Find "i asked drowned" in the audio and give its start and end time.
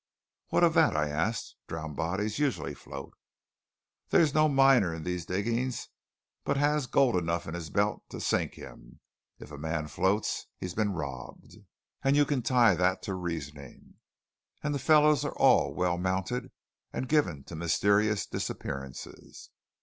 0.97-1.95